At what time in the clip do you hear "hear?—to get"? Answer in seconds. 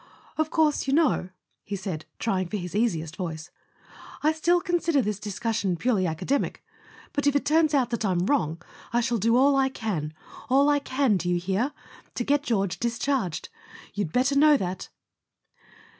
11.39-12.41